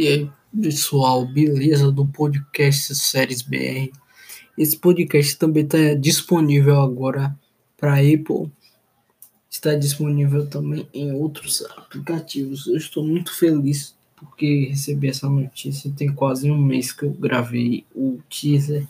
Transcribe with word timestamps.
E 0.00 0.08
aí, 0.08 0.30
pessoal, 0.62 1.26
beleza? 1.26 1.92
Do 1.92 2.06
podcast 2.06 2.94
Séries 2.94 3.42
BR. 3.42 3.92
Esse 4.56 4.78
podcast 4.78 5.36
também 5.36 5.62
está 5.62 5.92
disponível 5.92 6.80
agora 6.80 7.38
para 7.76 7.96
Apple. 7.96 8.50
Está 9.50 9.74
disponível 9.74 10.46
também 10.46 10.88
em 10.94 11.12
outros 11.12 11.62
aplicativos. 11.76 12.66
Eu 12.66 12.78
estou 12.78 13.06
muito 13.06 13.30
feliz 13.36 13.94
porque 14.16 14.68
recebi 14.70 15.06
essa 15.06 15.28
notícia. 15.28 15.92
Tem 15.94 16.10
quase 16.10 16.50
um 16.50 16.56
mês 16.56 16.92
que 16.92 17.02
eu 17.02 17.10
gravei 17.10 17.84
o 17.94 18.20
teaser. 18.30 18.88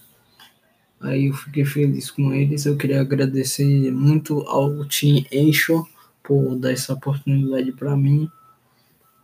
Aí 1.01 1.27
eu 1.27 1.35
fiquei 1.35 1.65
feliz 1.65 2.09
com 2.09 2.33
eles. 2.33 2.67
Eu 2.67 2.77
queria 2.77 3.01
agradecer 3.01 3.91
muito 3.91 4.43
ao 4.43 4.85
Team 4.85 5.25
Encho 5.33 5.85
por 6.23 6.55
dar 6.55 6.71
essa 6.71 6.95
oportunidade 6.95 7.73
para 7.73 7.97
mim 7.97 8.31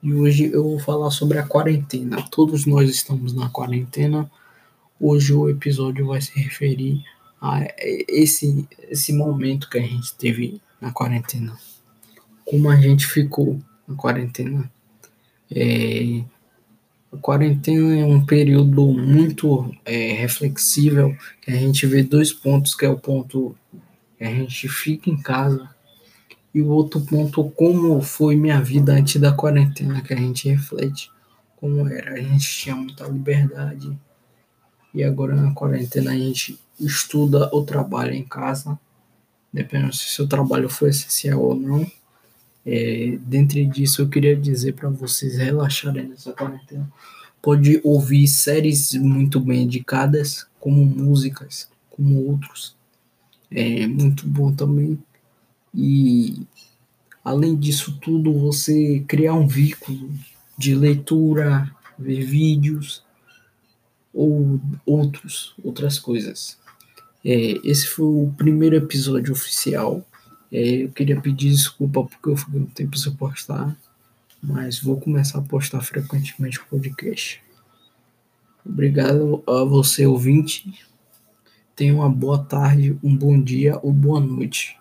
e 0.07 0.15
hoje 0.15 0.53
eu 0.53 0.63
vou 0.63 0.79
falar 0.79 1.11
sobre 1.11 1.37
a 1.37 1.43
quarentena. 1.43 2.23
Todos 2.31 2.65
nós 2.65 2.89
estamos 2.89 3.33
na 3.33 3.49
quarentena. 3.49 4.31
Hoje 5.01 5.35
o 5.35 5.51
episódio 5.51 6.07
vai 6.07 6.21
se 6.21 6.31
referir 6.39 7.03
a 7.43 7.67
esse, 8.07 8.69
esse 8.89 9.13
momento 9.13 9.69
que 9.69 9.79
a 9.79 9.83
gente 9.83 10.15
teve 10.15 10.63
na 10.81 10.93
quarentena. 10.93 11.59
Como 12.45 12.71
a 12.71 12.77
gente 12.77 13.05
ficou 13.05 13.59
na 13.89 13.97
quarentena. 13.97 14.71
É, 15.51 16.23
a 17.13 17.17
quarentena 17.17 17.99
é 17.99 18.05
um 18.05 18.25
período 18.25 18.93
muito 18.93 19.75
é, 19.85 20.13
reflexível, 20.13 21.17
que 21.41 21.51
a 21.51 21.57
gente 21.57 21.85
vê 21.85 22.05
dois 22.05 22.33
pontos, 22.33 22.77
que 22.77 22.87
é 22.87 22.89
o 22.89 22.97
ponto 22.97 23.57
que 24.17 24.23
a 24.23 24.31
gente 24.31 24.69
fica 24.69 25.11
em 25.11 25.21
casa 25.21 25.69
e 26.57 26.63
o 26.63 26.69
outro 26.69 27.03
ponto, 27.03 27.45
como 27.51 28.01
foi 28.01 28.35
minha 28.35 28.59
vida 28.63 28.95
antes 28.95 29.21
da 29.21 29.31
quarentena, 29.31 30.01
que 30.01 30.15
a 30.15 30.17
gente 30.17 30.49
reflete 30.49 31.11
como 31.55 31.87
era. 31.87 32.15
A 32.15 32.17
gente 32.17 32.49
tinha 32.49 32.75
muita 32.75 33.05
liberdade. 33.05 33.95
E 34.95 35.05
agora 35.05 35.37
na 35.37 35.53
quarentena 35.53 36.13
a 36.13 36.17
gente 36.17 36.59
estuda 36.81 37.51
ou 37.53 37.63
trabalha 37.63 38.15
em 38.15 38.25
casa, 38.25 38.79
dependendo 39.53 39.93
se 39.93 40.09
seu 40.09 40.27
trabalho 40.27 40.71
foi 40.71 40.89
essencial 40.89 41.43
ou 41.43 41.55
não. 41.55 41.87
É, 42.65 43.19
dentre 43.21 43.67
disso, 43.67 44.01
eu 44.01 44.09
queria 44.09 44.35
dizer 44.35 44.73
para 44.73 44.89
vocês 44.89 45.37
relaxarem 45.37 46.09
nessa 46.09 46.33
quarentena. 46.33 46.91
Pode 47.43 47.83
ouvir 47.85 48.27
séries 48.29 48.95
muito 48.95 49.41
bem 49.41 49.65
indicadas, 49.65 50.47
como 50.59 50.83
músicas, 50.83 51.69
como 51.91 52.25
outros. 52.25 52.75
É 53.51 53.87
muito 53.87 54.27
bom 54.27 54.55
também. 54.55 54.99
E 55.77 56.47
além 57.23 57.55
disso 57.55 57.99
tudo, 58.01 58.33
você 58.33 59.05
criar 59.07 59.35
um 59.35 59.47
vínculo 59.47 60.11
de 60.57 60.75
leitura, 60.75 61.71
ver 61.99 62.25
vídeos 62.25 63.05
ou 64.15 64.59
outros, 64.87 65.55
outras 65.63 65.99
coisas. 65.99 66.59
É, 67.23 67.61
esse 67.63 67.87
foi 67.89 68.07
o 68.07 68.35
primeiro 68.39 68.75
episódio 68.77 69.35
oficial. 69.35 70.03
É, 70.51 70.85
eu 70.85 70.89
queria 70.89 71.21
pedir 71.21 71.51
desculpa 71.51 72.05
porque 72.05 72.31
eu 72.31 72.37
fiquei 72.37 72.61
um 72.61 72.67
tempo 72.67 72.97
sem 72.97 73.13
postar, 73.13 73.77
mas 74.43 74.81
vou 74.81 74.99
começar 74.99 75.41
a 75.41 75.43
postar 75.43 75.83
frequentemente 75.83 76.59
o 76.59 76.65
podcast. 76.65 77.43
Obrigado 78.65 79.43
a 79.47 79.63
você, 79.65 80.07
ouvinte. 80.07 80.73
Tenha 81.75 81.95
uma 81.95 82.09
boa 82.09 82.39
tarde, 82.39 82.97
um 83.03 83.15
bom 83.15 83.39
dia 83.39 83.79
ou 83.83 83.93
boa 83.93 84.21
noite. 84.21 84.79